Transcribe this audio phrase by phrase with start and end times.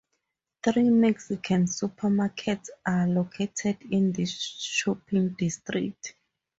[0.63, 6.15] Three Mexican Supermarkets are located in this shopping district.